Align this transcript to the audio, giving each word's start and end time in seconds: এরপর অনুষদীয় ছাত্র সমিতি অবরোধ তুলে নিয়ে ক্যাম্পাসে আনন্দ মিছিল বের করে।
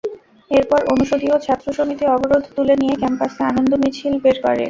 এরপর 0.51 0.79
অনুষদীয় 0.93 1.35
ছাত্র 1.39 1.67
সমিতি 1.77 2.05
অবরোধ 2.15 2.43
তুলে 2.55 2.73
নিয়ে 2.81 2.95
ক্যাম্পাসে 3.01 3.41
আনন্দ 3.49 3.71
মিছিল 3.83 4.13
বের 4.23 4.37
করে। 4.43 4.59